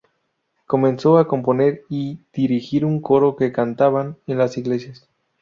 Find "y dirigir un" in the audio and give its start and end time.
1.87-3.01